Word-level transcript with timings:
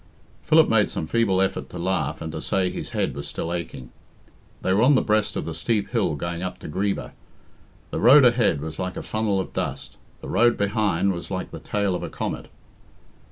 Philip 0.41 0.67
made 0.67 0.89
some 0.89 1.05
feeble 1.05 1.43
effort 1.43 1.69
to 1.69 1.77
laugh, 1.77 2.23
and 2.23 2.31
to 2.31 2.41
say 2.41 2.71
his 2.71 2.89
head 2.89 3.13
was 3.13 3.27
still 3.27 3.53
aching. 3.53 3.91
They 4.63 4.73
were 4.73 4.81
on 4.81 4.95
the 4.95 5.01
breast 5.03 5.35
of 5.35 5.45
the 5.45 5.53
steep 5.53 5.89
hill 5.91 6.15
going 6.15 6.41
up 6.41 6.57
to 6.61 6.67
Greeba. 6.67 7.11
The 7.91 7.99
road 7.99 8.25
ahead 8.25 8.61
was 8.61 8.79
like 8.79 8.97
a 8.97 9.03
funnel 9.03 9.39
of 9.39 9.53
dust; 9.53 9.97
the 10.19 10.27
road 10.27 10.57
behind 10.57 11.13
was 11.13 11.29
like 11.29 11.51
the 11.51 11.59
tail 11.59 11.93
of 11.93 12.01
a 12.01 12.09
comet. 12.09 12.47